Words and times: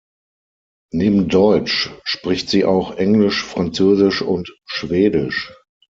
Neben 0.91 1.29
Deutsch 1.29 1.91
spricht 2.05 2.49
sie 2.49 2.65
auch 2.65 2.95
Englisch, 2.95 3.43
Französisch 3.43 4.23
und 4.23 4.51
Schwedisch. 4.65 5.53